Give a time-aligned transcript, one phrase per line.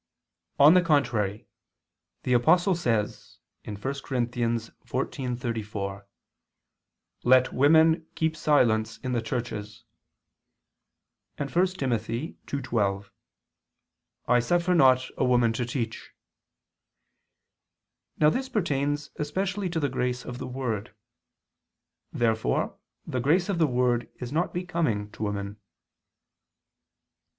[0.57, 1.47] On the contrary,
[2.23, 3.91] The Apostle says (1 Cor.
[3.91, 6.05] 14:34):
[7.23, 9.83] "Let women keep silence in the churches,"
[11.37, 11.91] and (1 Tim.
[11.91, 13.11] 2:12):
[14.27, 16.09] "I suffer not a woman to teach."
[18.17, 20.95] Now this pertains especially to the grace of the word.
[22.11, 22.75] Therefore
[23.05, 25.57] the grace of the word is not becoming to women.